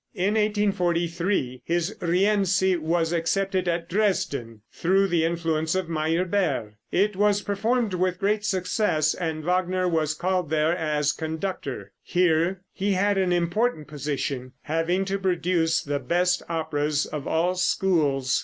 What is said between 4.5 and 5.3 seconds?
through the